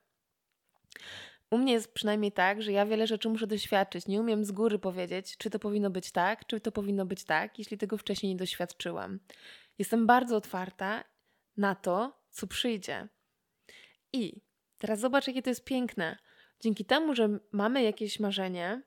U 1.51 1.59
mnie 1.59 1.73
jest 1.73 1.95
przynajmniej 1.95 2.33
tak, 2.33 2.63
że 2.63 2.73
ja 2.73 2.87
wiele 2.87 3.07
rzeczy 3.07 3.29
muszę 3.29 3.47
doświadczyć. 3.47 4.07
Nie 4.07 4.21
umiem 4.21 4.45
z 4.45 4.53
góry 4.53 4.79
powiedzieć, 4.79 5.37
czy 5.37 5.51
to 5.51 5.59
powinno 5.59 5.91
być 5.91 6.13
tak, 6.13 6.47
czy 6.47 6.61
to 6.61 6.73
powinno 6.73 7.07
być 7.07 7.25
tak, 7.25 7.59
jeśli 7.59 7.79
tego 7.79 7.99
wcześniej 7.99 8.33
nie 8.33 8.39
doświadczyłam. 8.39 9.21
Jestem 9.79 10.07
bardzo 10.07 10.37
otwarta 10.37 11.05
na 11.57 11.75
to, 11.75 12.21
co 12.31 12.47
przyjdzie. 12.47 13.09
I 14.13 14.41
teraz 14.79 15.01
zobacz, 15.01 15.27
jakie 15.27 15.43
to 15.43 15.51
jest 15.51 15.65
piękne. 15.65 16.19
Dzięki 16.61 16.85
temu, 16.85 17.15
że 17.15 17.39
mamy 17.53 17.83
jakieś 17.83 18.21
marzenie, 18.21 18.83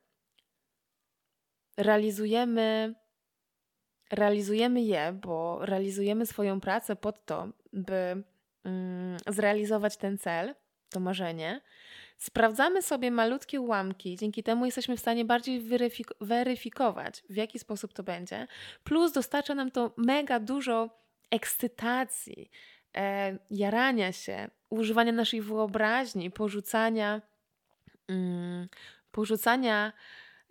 realizujemy, 1.78 2.96
realizujemy 4.12 4.82
je, 4.82 5.20
bo 5.22 5.66
realizujemy 5.66 6.26
swoją 6.26 6.62
pracę 6.62 6.96
pod 6.96 7.26
to, 7.26 7.48
by 7.78 8.24
mm, 8.64 9.18
zrealizować 9.28 9.98
ten 9.98 10.18
cel, 10.18 10.56
to 10.90 11.00
marzenie. 11.00 11.62
Sprawdzamy 12.18 12.82
sobie 12.82 13.12
malutkie 13.12 13.62
ułamki, 13.62 14.16
dzięki 14.16 14.44
temu 14.44 14.66
jesteśmy 14.66 14.98
w 14.98 15.00
stanie 15.00 15.26
bardziej 15.26 15.62
weryfik 15.62 16.14
weryfikować, 16.22 17.24
w 17.30 17.36
jaki 17.36 17.60
sposób 17.60 17.94
to 17.94 18.04
będzie. 18.04 18.48
Plus 18.84 19.12
dostarcza 19.12 19.56
nam 19.56 19.72
to 19.72 19.92
mega 19.98 20.40
dużo 20.40 20.90
ekscytacji, 21.32 22.52
e, 22.98 23.38
jarania 23.50 24.12
się, 24.12 24.50
używania 24.70 25.12
naszej 25.12 25.42
wyobraźni, 25.42 26.32
porzucania, 26.32 27.22
mm, 28.08 28.68
porzucania 29.12 29.94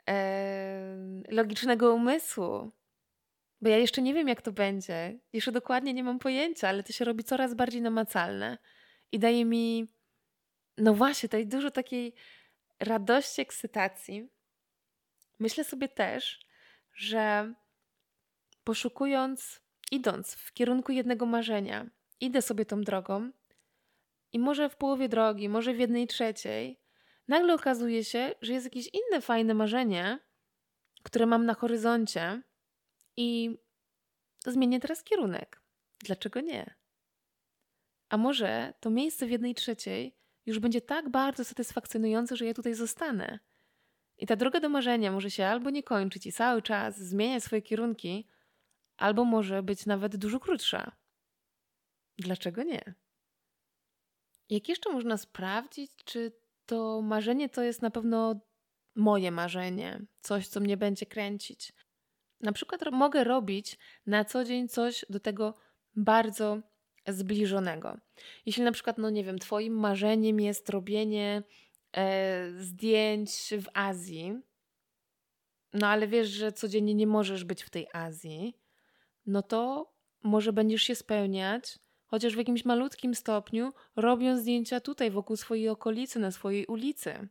e, 0.08 0.86
logicznego 1.28 1.94
umysłu. 1.94 2.70
Bo 3.60 3.68
ja 3.68 3.78
jeszcze 3.78 4.02
nie 4.02 4.14
wiem, 4.14 4.28
jak 4.28 4.42
to 4.42 4.52
będzie. 4.52 5.18
Jeszcze 5.32 5.52
dokładnie 5.52 5.94
nie 5.94 6.04
mam 6.04 6.18
pojęcia, 6.18 6.68
ale 6.68 6.82
to 6.82 6.92
się 6.92 7.04
robi 7.04 7.24
coraz 7.24 7.54
bardziej 7.54 7.82
namacalne 7.82 8.58
i 9.12 9.18
daje 9.18 9.44
mi 9.44 9.86
no 10.78 10.94
właśnie, 10.94 11.28
tutaj 11.28 11.46
dużo 11.46 11.70
takiej 11.70 12.14
radości, 12.80 13.42
ekscytacji. 13.42 14.28
Myślę 15.38 15.64
sobie 15.64 15.88
też, 15.88 16.46
że 16.94 17.54
poszukując, 18.64 19.60
idąc 19.90 20.34
w 20.34 20.52
kierunku 20.52 20.92
jednego 20.92 21.26
marzenia, 21.26 21.86
idę 22.20 22.42
sobie 22.42 22.66
tą 22.66 22.80
drogą 22.80 23.30
i 24.32 24.38
może 24.38 24.68
w 24.68 24.76
połowie 24.76 25.08
drogi, 25.08 25.48
może 25.48 25.74
w 25.74 25.78
jednej 25.78 26.06
trzeciej, 26.06 26.80
nagle 27.28 27.54
okazuje 27.54 28.04
się, 28.04 28.34
że 28.42 28.52
jest 28.52 28.66
jakieś 28.66 28.90
inne 28.92 29.20
fajne 29.20 29.54
marzenie, 29.54 30.18
które 31.02 31.26
mam 31.26 31.46
na 31.46 31.54
horyzoncie 31.54 32.42
i 33.16 33.58
zmienię 34.46 34.80
teraz 34.80 35.04
kierunek. 35.04 35.62
Dlaczego 35.98 36.40
nie? 36.40 36.74
A 38.08 38.16
może 38.16 38.74
to 38.80 38.90
miejsce 38.90 39.26
w 39.26 39.30
jednej 39.30 39.54
trzeciej 39.54 40.16
już 40.46 40.58
będzie 40.58 40.80
tak 40.80 41.08
bardzo 41.08 41.44
satysfakcjonujące, 41.44 42.36
że 42.36 42.46
ja 42.46 42.54
tutaj 42.54 42.74
zostanę. 42.74 43.38
I 44.18 44.26
ta 44.26 44.36
droga 44.36 44.60
do 44.60 44.68
marzenia 44.68 45.12
może 45.12 45.30
się 45.30 45.46
albo 45.46 45.70
nie 45.70 45.82
kończyć 45.82 46.26
i 46.26 46.32
cały 46.32 46.62
czas 46.62 46.98
zmieniać 46.98 47.44
swoje 47.44 47.62
kierunki, 47.62 48.28
albo 48.96 49.24
może 49.24 49.62
być 49.62 49.86
nawet 49.86 50.16
dużo 50.16 50.40
krótsza. 50.40 50.96
Dlaczego 52.18 52.62
nie? 52.62 52.94
Jak 54.50 54.68
jeszcze 54.68 54.92
można 54.92 55.16
sprawdzić, 55.16 55.90
czy 56.04 56.32
to 56.66 57.02
marzenie 57.02 57.48
to 57.48 57.62
jest 57.62 57.82
na 57.82 57.90
pewno 57.90 58.40
moje 58.94 59.30
marzenie, 59.30 60.06
coś, 60.20 60.48
co 60.48 60.60
mnie 60.60 60.76
będzie 60.76 61.06
kręcić? 61.06 61.72
Na 62.40 62.52
przykład 62.52 62.80
mogę 62.92 63.24
robić 63.24 63.78
na 64.06 64.24
co 64.24 64.44
dzień 64.44 64.68
coś 64.68 65.04
do 65.10 65.20
tego 65.20 65.54
bardzo 65.96 66.58
zbliżonego. 67.08 67.96
Jeśli 68.46 68.62
na 68.62 68.72
przykład, 68.72 68.98
no 68.98 69.10
nie 69.10 69.24
wiem, 69.24 69.38
Twoim 69.38 69.74
marzeniem 69.74 70.40
jest 70.40 70.70
robienie 70.70 71.42
e, 71.96 72.50
zdjęć 72.58 73.30
w 73.60 73.66
Azji, 73.74 74.40
no 75.72 75.86
ale 75.86 76.08
wiesz, 76.08 76.28
że 76.28 76.52
codziennie 76.52 76.94
nie 76.94 77.06
możesz 77.06 77.44
być 77.44 77.62
w 77.62 77.70
tej 77.70 77.86
Azji, 77.92 78.56
no 79.26 79.42
to 79.42 79.92
może 80.22 80.52
będziesz 80.52 80.82
się 80.82 80.94
spełniać, 80.94 81.78
chociaż 82.06 82.34
w 82.34 82.38
jakimś 82.38 82.64
malutkim 82.64 83.14
stopniu, 83.14 83.72
robiąc 83.96 84.40
zdjęcia 84.40 84.80
tutaj, 84.80 85.10
wokół 85.10 85.36
swojej 85.36 85.68
okolicy, 85.68 86.18
na 86.18 86.30
swojej 86.30 86.66
ulicy. 86.66 87.28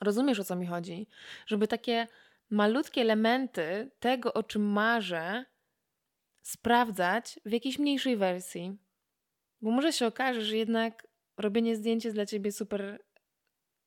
Rozumiesz 0.00 0.40
o 0.40 0.44
co 0.44 0.56
mi 0.56 0.66
chodzi? 0.66 1.06
Żeby 1.46 1.68
takie 1.68 2.08
malutkie 2.50 3.00
elementy 3.00 3.90
tego, 4.00 4.34
o 4.34 4.42
czym 4.42 4.62
marzę, 4.62 5.44
sprawdzać 6.42 7.40
w 7.44 7.52
jakiejś 7.52 7.78
mniejszej 7.78 8.16
wersji. 8.16 8.78
Bo 9.60 9.70
może 9.70 9.92
się 9.92 10.06
okaże, 10.06 10.42
że 10.42 10.56
jednak 10.56 11.06
robienie 11.36 11.76
zdjęć 11.76 12.04
jest 12.04 12.16
dla 12.16 12.26
ciebie 12.26 12.52
super, 12.52 13.04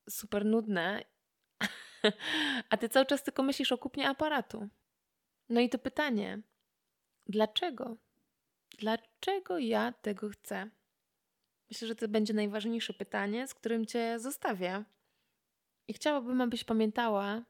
super 0.10 0.46
nudne, 0.46 1.04
a 2.70 2.78
ty 2.78 2.90
cały 2.90 3.06
czas 3.06 3.24
tylko 3.24 3.44
myślisz 3.44 3.72
o 3.72 3.78
kupnie 3.78 4.10
aparatu. 4.10 4.70
No 5.50 5.62
i 5.62 5.70
to 5.70 5.80
pytanie, 5.80 6.42
dlaczego? 7.28 7.98
Dlaczego 8.78 9.58
ja 9.60 9.94
tego 10.02 10.30
chcę? 10.30 10.70
Myślę, 11.70 11.88
że 11.88 11.96
to 11.96 12.08
będzie 12.08 12.34
najważniejsze 12.34 12.94
pytanie, 12.94 13.48
z 13.48 13.54
którym 13.54 13.86
cię 13.86 14.20
zostawię. 14.20 14.84
I 15.88 15.94
chciałabym, 15.94 16.42
abyś 16.42 16.64
pamiętała, 16.64 17.44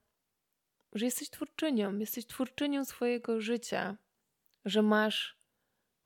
że 0.96 1.06
jesteś 1.06 1.30
twórczynią, 1.30 1.98
jesteś 1.98 2.26
twórczynią 2.26 2.86
swojego 2.86 3.42
życia, 3.42 3.98
że 4.66 4.82
masz 4.82 5.38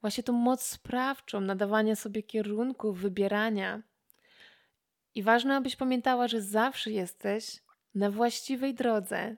właśnie 0.02 0.24
tą 0.24 0.34
moc 0.34 0.62
sprawczą 0.62 1.42
nadawania 1.42 1.96
sobie 1.96 2.24
kierunków, 2.24 3.00
wybierania. 3.00 3.82
I 5.16 5.24
ważne, 5.24 5.56
abyś 5.56 5.76
pamiętała, 5.76 6.28
że 6.28 6.42
zawsze 6.42 6.92
jesteś 6.92 7.64
na 7.96 8.12
właściwej 8.12 8.74
drodze. 8.74 9.36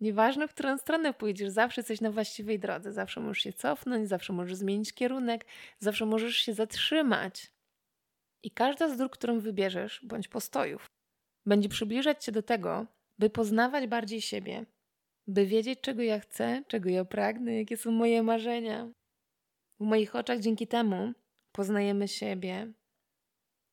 Nieważne, 0.00 0.48
w 0.48 0.54
którą 0.54 0.78
stronę 0.78 1.14
pójdziesz, 1.14 1.50
zawsze 1.50 1.80
jesteś 1.80 2.00
na 2.00 2.10
właściwej 2.10 2.58
drodze. 2.58 2.92
Zawsze 2.92 3.20
możesz 3.20 3.42
się 3.42 3.52
cofnąć, 3.52 4.08
zawsze 4.08 4.32
możesz 4.32 4.56
zmienić 4.56 4.92
kierunek, 4.92 5.44
zawsze 5.78 6.06
możesz 6.06 6.36
się 6.36 6.54
zatrzymać. 6.54 7.52
I 8.42 8.50
każda 8.50 8.88
z 8.88 8.96
dróg, 8.96 9.12
którą 9.12 9.40
wybierzesz, 9.40 10.00
bądź 10.02 10.28
postojów, 10.28 10.86
będzie 11.46 11.68
przybliżać 11.68 12.24
cię 12.24 12.32
do 12.32 12.42
tego, 12.42 12.86
by 13.18 13.30
poznawać 13.30 13.86
bardziej 13.86 14.20
siebie, 14.20 14.66
by 15.26 15.46
wiedzieć, 15.46 15.80
czego 15.80 16.02
ja 16.02 16.20
chcę, 16.20 16.62
czego 16.68 16.90
ja 16.90 17.04
pragnę, 17.04 17.54
jakie 17.54 17.76
są 17.76 17.90
moje 17.90 18.22
marzenia. 18.22 18.88
W 19.80 19.84
moich 19.84 20.16
oczach 20.16 20.40
dzięki 20.40 20.66
temu 20.66 21.12
poznajemy 21.52 22.08
siebie 22.08 22.72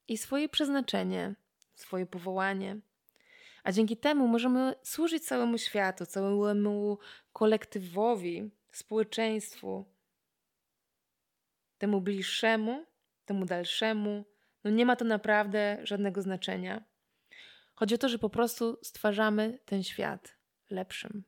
i 0.07 0.17
swoje 0.17 0.49
przeznaczenie, 0.49 1.35
swoje 1.75 2.05
powołanie. 2.05 2.77
A 3.63 3.71
dzięki 3.71 3.97
temu 3.97 4.27
możemy 4.27 4.75
służyć 4.83 5.25
całemu 5.25 5.57
światu, 5.57 6.05
całemu 6.05 6.97
kolektywowi, 7.33 8.51
społeczeństwu, 8.71 9.85
temu 11.77 12.01
bliższemu, 12.01 12.85
temu 13.25 13.45
dalszemu. 13.45 14.25
No 14.63 14.71
nie 14.71 14.85
ma 14.85 14.95
to 14.95 15.05
naprawdę 15.05 15.77
żadnego 15.83 16.21
znaczenia. 16.21 16.88
Chodzi 17.79 17.95
o 17.95 17.97
to, 17.97 18.09
że 18.09 18.19
po 18.19 18.29
prostu 18.29 18.77
stwarzamy 18.83 19.59
ten 19.65 19.83
świat 19.83 20.37
lepszym. 20.69 21.23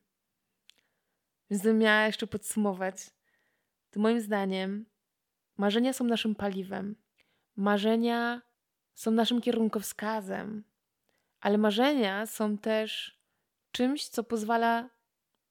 Więc 1.50 1.62
gdybym 1.62 1.78
miała 1.78 2.06
jeszcze 2.06 2.26
podsumować, 2.26 2.96
to 3.90 4.00
moim 4.00 4.20
zdaniem 4.20 4.86
marzenia 5.56 5.92
są 5.92 6.04
naszym 6.04 6.34
paliwem. 6.34 6.96
Marzenia 7.56 8.42
są 8.94 9.10
naszym 9.10 9.40
kierunkowskazem, 9.40 10.64
ale 11.40 11.58
marzenia 11.58 12.26
są 12.26 12.58
też 12.58 13.18
czymś, 13.70 14.08
co 14.08 14.24
pozwala 14.24 14.90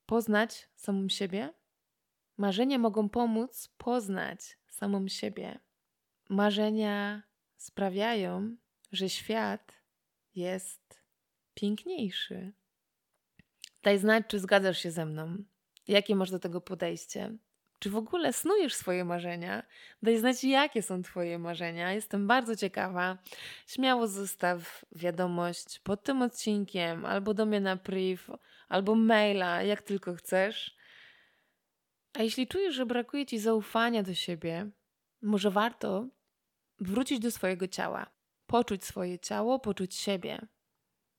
poznać 0.06 0.70
samą 0.76 1.10
siebie. 1.10 1.54
Marzenia 2.38 2.78
mogą 2.78 3.10
pomóc 3.10 3.68
poznać 3.78 4.58
samą 4.70 5.08
siebie. 5.08 5.60
Marzenia 6.30 7.24
sprawiają, 7.58 8.56
że 8.92 9.10
świat 9.10 9.81
jest 10.36 11.02
piękniejszy. 11.54 12.52
Daj 13.84 14.00
znać, 14.00 14.24
czy 14.28 14.40
zgadzasz 14.40 14.78
się 14.78 14.92
ze 14.92 15.06
mną. 15.06 15.38
Jakie 15.88 16.16
masz 16.16 16.32
do 16.32 16.40
tego 16.40 16.62
podejście? 16.62 17.38
Czy 17.80 17.90
w 17.90 17.96
ogóle 17.96 18.34
snujesz 18.34 18.74
swoje 18.74 19.06
marzenia? 19.06 19.64
Daj 20.04 20.18
znać, 20.18 20.44
jakie 20.44 20.82
są 20.82 21.04
Twoje 21.04 21.40
marzenia. 21.40 21.94
Jestem 21.94 22.28
bardzo 22.28 22.56
ciekawa. 22.56 23.18
Śmiało 23.68 24.08
zostaw 24.08 24.86
wiadomość 24.92 25.80
pod 25.80 26.04
tym 26.04 26.22
odcinkiem, 26.22 27.06
albo 27.06 27.34
do 27.34 27.46
mnie 27.46 27.60
na 27.60 27.78
priv, 27.78 28.22
albo 28.70 28.96
maila, 28.96 29.64
jak 29.64 29.82
tylko 29.82 30.16
chcesz. 30.16 30.76
A 32.14 32.24
jeśli 32.24 32.48
czujesz, 32.48 32.76
że 32.76 32.86
brakuje 32.86 33.26
ci 33.26 33.40
zaufania 33.40 34.04
do 34.04 34.14
siebie, 34.14 34.70
może 35.22 35.52
warto 35.52 36.08
wrócić 36.80 37.20
do 37.20 37.32
swojego 37.32 37.68
ciała, 37.68 38.12
poczuć 38.52 38.86
swoje 38.86 39.20
ciało, 39.20 39.60
poczuć 39.60 39.96
siebie. 39.96 40.48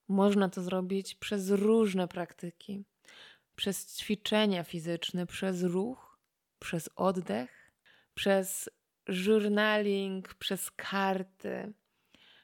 Można 0.08 0.48
to 0.48 0.62
zrobić 0.62 1.14
przez 1.14 1.50
różne 1.50 2.08
praktyki, 2.08 2.84
przez 3.56 3.96
ćwiczenia 3.96 4.64
fizyczne, 4.64 5.26
przez 5.26 5.62
ruch, 5.62 6.18
przez 6.58 6.90
oddech, 6.96 7.72
przez 8.14 8.70
journaling, 9.08 10.34
przez 10.34 10.70
karty, 10.70 11.72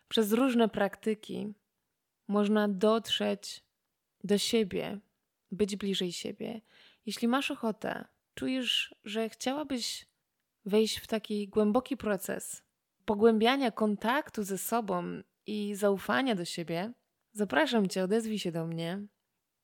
przez 0.08 0.32
różne 0.32 0.68
praktyki. 0.68 1.54
Można 2.28 2.68
dotrzeć 2.68 3.64
do 4.24 4.38
siebie, 4.38 5.00
być 5.50 5.76
bliżej 5.76 6.12
siebie. 6.12 6.60
Jeśli 7.06 7.28
masz 7.28 7.50
ochotę, 7.50 8.04
czujesz, 8.34 8.94
że 9.04 9.28
chciałabyś 9.28 10.06
wejść 10.64 10.98
w 10.98 11.06
taki 11.06 11.48
głęboki 11.48 11.96
proces 11.96 12.67
pogłębiania 13.08 13.70
kontaktu 13.70 14.42
ze 14.42 14.58
sobą 14.58 15.22
i 15.46 15.74
zaufania 15.74 16.34
do 16.34 16.44
siebie, 16.44 16.92
zapraszam 17.32 17.88
Cię, 17.88 18.04
odezwij 18.04 18.38
się 18.38 18.52
do 18.52 18.66
mnie. 18.66 19.06